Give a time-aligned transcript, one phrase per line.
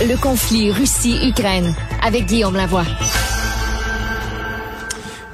[0.00, 2.84] Le conflit Russie-Ukraine avec Guillaume Lavoie.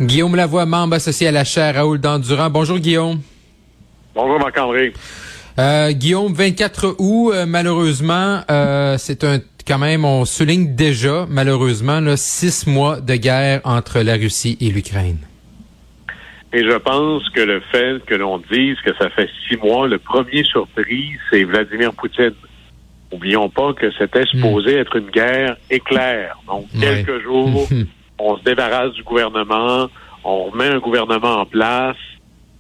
[0.01, 2.49] Guillaume Lavoie, membre associé à la chaire Raoul Dandurand.
[2.49, 3.21] Bonjour Guillaume.
[4.15, 4.95] Bonjour Marc-André.
[5.59, 12.01] Euh, Guillaume, 24 août, euh, malheureusement, euh, c'est un quand même, on souligne déjà, malheureusement,
[12.01, 15.19] là, six mois de guerre entre la Russie et l'Ukraine.
[16.55, 19.99] Et je pense que le fait que l'on dise que ça fait six mois, le
[19.99, 22.33] premier surpris, c'est Vladimir Poutine.
[23.15, 26.37] N'oublions pas que c'était supposé être une guerre éclair.
[26.49, 27.69] Donc, quelques jours,
[28.19, 29.89] on se débarrasse du gouvernement,
[30.25, 31.97] on remet un gouvernement en place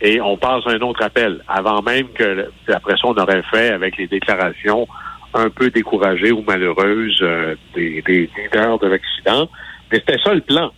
[0.01, 3.71] et on passe à un autre appel, avant même que, après ça, on aurait fait
[3.71, 4.87] avec les déclarations
[5.35, 9.49] un peu découragées ou malheureuses euh, des, des leaders de l'Occident.
[9.91, 10.71] Mais c'était ça le plan.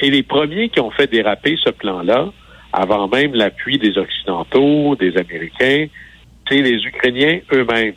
[0.00, 2.32] Et les premiers qui ont fait déraper ce plan-là,
[2.72, 5.86] avant même l'appui des Occidentaux, des Américains,
[6.48, 7.94] c'est les Ukrainiens eux-mêmes,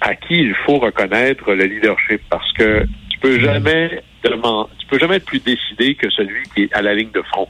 [0.00, 4.98] à qui il faut reconnaître le leadership, parce que tu peux jamais demander, tu peux
[4.98, 7.48] jamais être plus décidé que celui qui est à la ligne de front.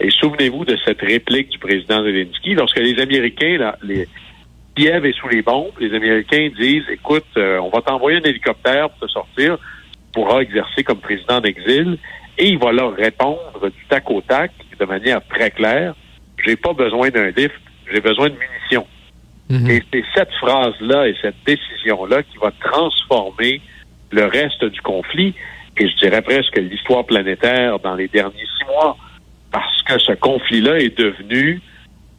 [0.00, 4.06] Et souvenez-vous de cette réplique du président Zelensky lorsque les Américains, là, les
[4.74, 8.90] Kiev est sous les bombes, les Américains disent, écoute, euh, on va t'envoyer un hélicoptère
[8.90, 11.98] pour te sortir, tu pourras exercer comme président d'exil,
[12.36, 15.94] et il va leur répondre du tac au tac, de manière très claire,
[16.44, 17.54] j'ai pas besoin d'un lift,
[17.90, 18.86] j'ai besoin de munitions.
[19.48, 19.70] Mhm.
[19.70, 23.60] Et c'est cette phrase-là et cette décision-là qui va transformer
[24.10, 25.34] le reste du conflit,
[25.76, 28.96] et je dirais presque l'histoire planétaire dans les derniers six mois
[29.52, 31.60] parce que ce conflit-là est devenu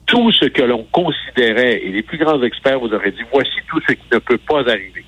[0.06, 3.80] tout ce que l'on considérait, et les plus grands experts vous auraient dit, voici tout
[3.88, 5.04] ce qui ne peut pas arriver.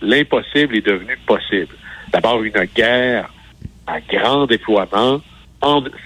[0.00, 1.74] L'impossible est devenu possible.
[2.12, 3.30] D'abord, une guerre
[3.86, 5.20] à grand déploiement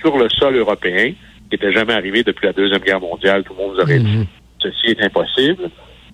[0.01, 3.45] sur le sol européen, qui n'était jamais arrivé depuis la Deuxième Guerre mondiale.
[3.45, 4.27] Tout le monde vous aurait dit, mhm.
[4.63, 5.71] Ceci est impossible.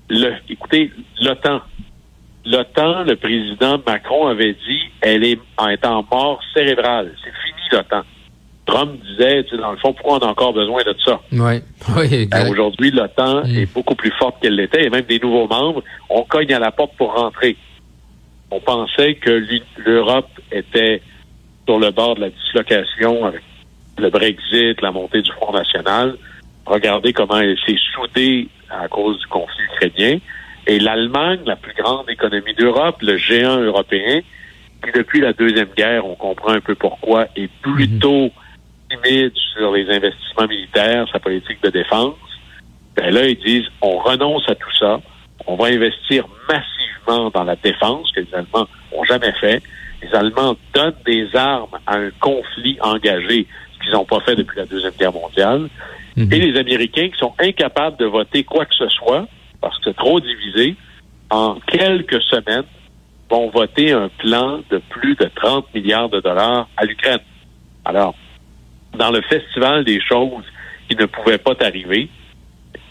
[0.09, 1.61] Le, écoutez, l'OTAN.
[2.45, 7.13] L'OTAN, le président Macron avait dit, elle est en mort cérébrale.
[7.23, 8.03] C'est fini l'OTAN.
[8.69, 11.21] Trump disait, tu sais, dans le fond, pourquoi on a encore besoin de ça?
[11.33, 11.63] Oui,
[11.97, 12.27] oui.
[12.27, 13.57] Ben, aujourd'hui, l'OTAN mm.
[13.57, 16.71] est beaucoup plus forte qu'elle l'était, et même des nouveaux membres, on cogne à la
[16.71, 17.57] porte pour rentrer.
[18.51, 19.43] On pensait que
[19.79, 21.03] l'Europe était
[21.67, 23.43] sur le bord de la dislocation avec
[23.99, 26.17] le Brexit, la montée du Front National.
[26.69, 30.19] Regardez comment elle s'est soudée à cause du conflit ukrainien.
[30.67, 34.21] Et l'Allemagne, la plus grande économie d'Europe, le géant européen,
[34.85, 38.31] qui depuis la Deuxième Guerre, on comprend un peu pourquoi, est plutôt mm
[38.89, 42.17] timide sur les investissements militaires, sa politique de défense,
[42.97, 45.01] ben là, ils disent on renonce à tout ça,
[45.47, 49.63] on va investir massivement dans la défense, que les Allemands n'ont jamais fait.
[50.03, 54.59] Les Allemands donnent des armes à un conflit engagé, ce qu'ils n'ont pas fait depuis
[54.59, 55.69] la Deuxième Guerre mondiale.
[56.19, 56.33] Mhm.
[56.33, 59.29] Et les Américains qui sont incapables de voter quoi que ce soit,
[59.61, 60.75] parce que c'est trop divisé,
[61.31, 62.65] en quelques semaines,
[63.31, 67.21] vont voter un plan de plus de 30 milliards de dollars à l'Ukraine.
[67.85, 68.17] Alors,
[68.99, 70.45] dans le festival des choses
[70.89, 72.09] qui ne pouvaient pas arriver,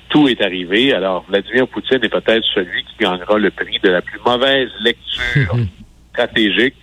[0.09, 0.93] tout est arrivé.
[0.93, 5.57] Alors, Vladimir Poutine est peut-être celui qui gagnera le prix de la plus mauvaise lecture
[6.13, 6.75] stratégique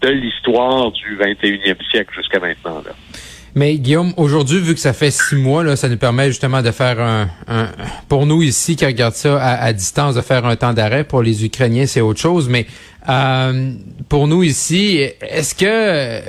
[0.00, 2.82] de l'histoire du 21e siècle jusqu'à maintenant.
[2.84, 2.92] Là.
[3.56, 6.72] Mais Guillaume, aujourd'hui, vu que ça fait six mois, là, ça nous permet justement de
[6.72, 7.28] faire un,
[8.08, 11.04] pour nous ici qui regardent ça à, distance, de faire un temps d'arrêt.
[11.04, 12.48] Pour les Ukrainiens, c'est autre chose.
[12.48, 12.66] Mais
[13.08, 13.72] euh,
[14.08, 16.20] pour nous ici, est-ce que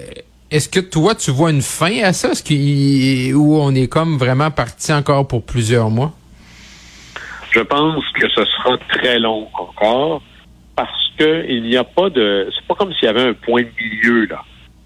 [0.52, 2.32] est-ce que toi, tu vois une fin à ça?
[2.32, 6.14] Est-ce où on est comme vraiment parti encore pour plusieurs mois?
[7.52, 10.22] Je pense que ce sera très long encore
[10.76, 12.50] parce qu'il n'y a pas de.
[12.56, 14.44] C'est pas comme s'il y avait un point de milieu, là.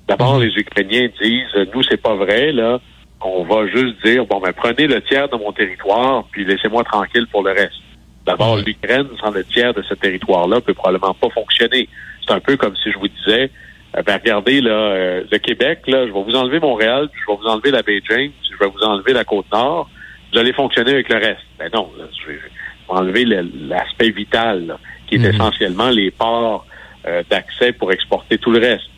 [0.10, 0.44] D'abord, mhm.
[0.44, 2.80] les Ukrainiens disent nous, c'est pas vrai, là.
[3.22, 7.28] On va juste dire bon ben prenez le tiers de mon territoire, puis laissez-moi tranquille
[7.28, 7.82] pour le reste.
[8.26, 8.64] D'abord, mhm.
[8.66, 11.88] l'Ukraine, sans le tiers de ce territoire-là, peut probablement pas fonctionner.
[12.26, 13.52] C'est un peu comme si je vous disais
[13.98, 17.32] euh, ben regardez, là, euh, le Québec, là, je vais vous enlever Montréal, puis je
[17.32, 19.90] vais vous enlever la baie James, je vais vous enlever la Côte-Nord,
[20.32, 21.46] vous allez fonctionner avec le reste.
[21.58, 22.40] Ben non, je vais
[22.88, 24.78] enlever l'aspect vital,
[25.08, 25.34] qui est mhm.
[25.34, 26.66] essentiellement les ports
[27.08, 28.90] euh, d'accès pour exporter tout le reste.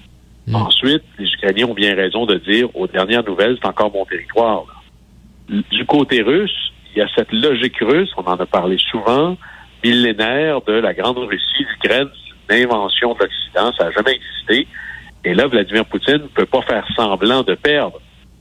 [0.48, 0.56] Mhm.
[0.56, 4.64] Ensuite, les Ukrainiens ont bien raison de dire, aux dernières nouvelles, c'est encore mon territoire.
[5.50, 9.38] Du côté russe, il y a cette logique russe, on en a parlé souvent,
[9.84, 12.10] millénaire de la Grande Russie, l'Ukraine,
[12.50, 14.68] invention de l'Occident, ça n'a jamais existé.
[15.24, 18.00] Et là, Vladimir Poutine ne peut pas faire semblant de perdre.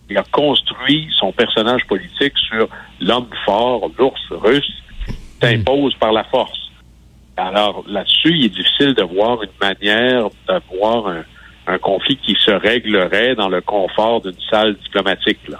[0.08, 2.68] Il a construit son personnage politique sur
[3.00, 4.72] l'homme fort, l'ours russe,
[5.40, 6.70] s'impose par la force.
[7.36, 11.24] Alors là-dessus, il est difficile de voir une manière d'avoir un,
[11.66, 15.38] un conflit qui se réglerait dans le confort d'une salle diplomatique.
[15.48, 15.58] Là.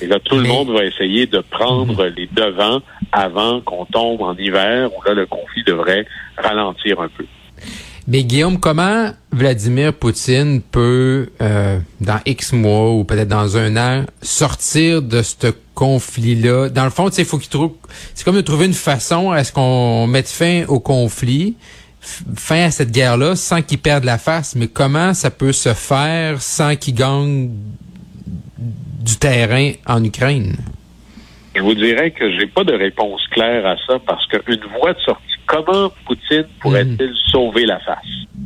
[0.00, 2.14] Et là, tout le monde va essayer de prendre mhm.
[2.16, 2.80] les devants
[3.12, 6.06] avant qu'on tombe en hiver, où là, le conflit devrait
[6.36, 7.24] ralentir un peu.
[8.06, 14.04] Mais Guillaume, comment Vladimir Poutine peut, euh, dans X mois ou peut-être dans un an,
[14.20, 16.68] sortir de ce conflit-là?
[16.68, 17.72] Dans le fond, il faut qu'il trouve...
[18.14, 21.54] C'est comme de trouver une façon à ce qu'on mette fin au conflit,
[22.36, 24.54] fin à cette guerre-là, sans qu'il perde la face.
[24.56, 27.50] Mais comment ça peut se faire sans qu'il gagne
[28.58, 30.56] du terrain en Ukraine?
[31.54, 35.00] Je vous dirais que j'ai pas de réponse claire à ça parce qu'une voie de
[35.00, 37.30] sortie, comment Poutine pourrait-il hmm.
[37.30, 37.98] sauver la face?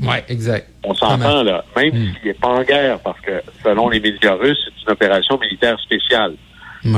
[0.03, 0.69] Oui, exact.
[0.85, 2.13] On s'entend là, même hmm.
[2.15, 5.81] s'il n'est pas en guerre, parce que selon les médias russes, c'est une opération militaire
[5.81, 6.35] spéciale.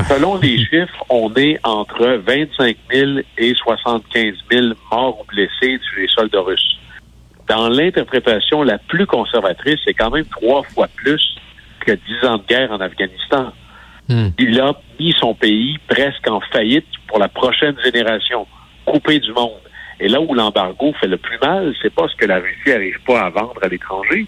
[0.09, 5.51] Selon les chiffres, on est entre 25 000 et 75 000 morts ou blessés
[5.95, 6.79] chez les soldats russes.
[7.49, 11.37] Dans l'interprétation la plus conservatrice, c'est quand même trois fois plus
[11.81, 13.53] que dix ans de guerre en Afghanistan.
[14.09, 14.29] Hmm.
[14.39, 18.47] Il a mis son pays presque en faillite pour la prochaine génération,
[18.85, 19.61] coupé du monde.
[19.99, 23.01] Et là où l'embargo fait le plus mal, c'est pas ce que la Russie n'arrive
[23.07, 24.27] pas à vendre à l'étranger,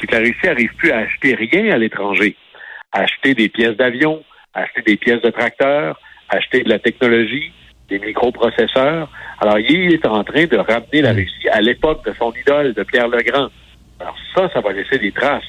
[0.00, 2.36] c'est que la Russie n'arrive plus à acheter rien à l'étranger.
[2.92, 4.22] Acheter des pièces d'avion,
[4.54, 7.52] acheter des pièces de tracteurs, acheter de la technologie,
[7.88, 9.08] des microprocesseurs.
[9.40, 11.12] Alors, il est en train de ramener la.
[11.12, 13.48] Russie à l'époque de son idole, de Pierre Legrand.
[14.00, 15.44] Alors ça, ça va laisser des traces.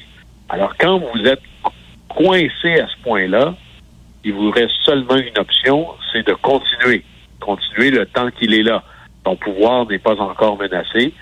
[0.50, 1.42] Alors, quand vous êtes
[2.10, 3.56] coincé à ce point-là,
[4.24, 7.04] il vous reste seulement une option, c'est de continuer.
[7.40, 8.84] Continuer le temps qu'il est là.
[9.26, 11.14] Son pouvoir n'est pas encore menacé.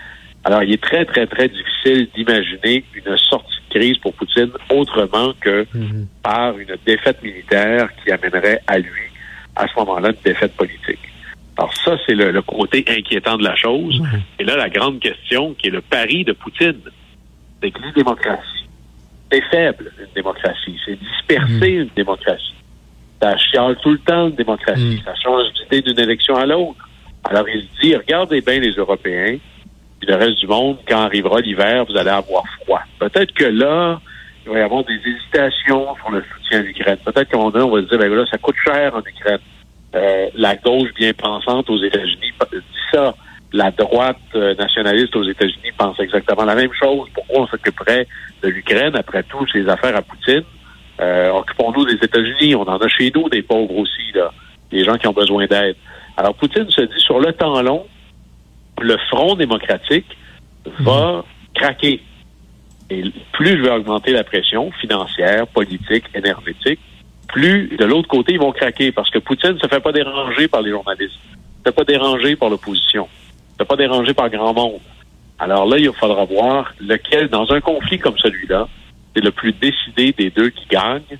[0.46, 5.34] Alors, il est très, très, très difficile d'imaginer une sortie de crise pour Poutine autrement
[5.40, 6.08] que mhm.
[6.22, 9.10] par une défaite militaire qui amènerait à lui,
[9.56, 11.00] à ce moment-là, une défaite politique.
[11.58, 14.02] Alors ça, c'est le, côté inquiétant de la chose.
[14.40, 16.80] Et là, la grande question, qui est le pari de Poutine,
[17.62, 18.68] c'est que les démocraties,
[19.32, 20.78] c'est faible, une démocratie.
[20.86, 21.82] C'est dispersé, mhm.
[21.84, 22.56] une démocratie.
[23.22, 24.98] Ça chiale tout le temps, une démocratie.
[24.98, 25.04] Mhm.
[25.06, 26.90] Ça change d'idée d'une élection à l'autre.
[27.24, 29.38] Alors, il se dit, regardez bien les Européens,
[30.06, 32.82] le reste du monde, quand arrivera l'hiver, vous allez avoir froid.
[33.00, 34.00] Peut-être que là,
[34.46, 36.98] il va y avoir des hésitations sur le soutien à l'Ukraine.
[37.06, 39.40] Peut-être qu'on on va se dire, ben là, ça coûte cher en Ukraine.
[39.96, 42.60] Euh, la gauche bien pensante aux États-Unis dit
[42.92, 43.14] ça
[43.54, 47.08] la droite euh, nationaliste aux États-Unis pense exactement la même chose.
[47.14, 48.08] Pourquoi on s'occuperait
[48.42, 48.96] de l'Ukraine?
[48.96, 50.44] Après tout ces affaires à Poutine?
[51.00, 52.56] Euh, occupons-nous des États-Unis.
[52.56, 54.32] On en a chez nous des pauvres aussi, là,
[54.72, 55.76] des gens qui ont besoin d'aide.
[56.18, 57.86] Alors Poutine se dit sur le temps long,
[58.84, 60.18] le front démocratique
[60.80, 61.24] va mhm.
[61.56, 62.02] craquer.
[62.90, 66.80] Et plus je vais augmenter la pression financière, politique, énergétique,
[67.28, 70.48] plus de l'autre côté, ils vont craquer parce que Poutine ne se fait pas déranger
[70.48, 73.08] par les journalistes, ne se fait pas déranger par l'opposition
[73.66, 74.82] pas dérangé par grand monde.
[75.40, 78.68] Alors là, il faudra voir lequel, dans un conflit comme celui-là,
[79.16, 81.18] c'est le plus décidé des deux qui gagne.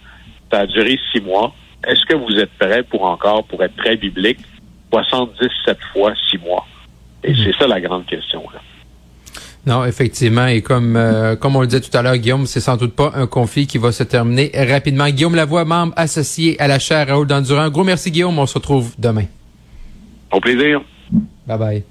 [0.52, 1.54] Ça a duré six mois.
[1.86, 4.40] Est-ce que vous êtes prêt pour encore, pour être très biblique,
[4.92, 6.66] 77 fois six mois?
[7.24, 7.38] Et mhm.
[7.44, 8.44] c'est ça la grande question.
[8.54, 8.60] Là.
[9.66, 12.76] Non, effectivement, et comme euh, comme on le disait tout à l'heure, Guillaume, c'est sans
[12.76, 15.08] doute pas un conflit qui va se terminer rapidement.
[15.08, 17.70] Guillaume Lavoie, membre associé à la chaire Raoul d'Endurant.
[17.70, 19.26] Gros merci Guillaume, on se retrouve demain.
[20.32, 20.82] Au plaisir.
[21.48, 21.84] Bye bye.